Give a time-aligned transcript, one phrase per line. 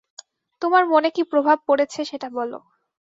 [0.61, 2.51] তোমার মনে কি প্রভাব পড়েছে সেটা বল।